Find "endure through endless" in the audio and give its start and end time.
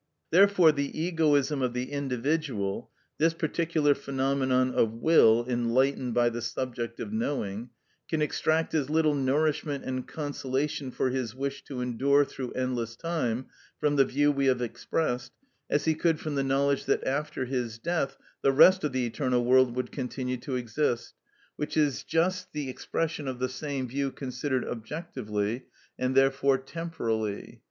11.81-12.95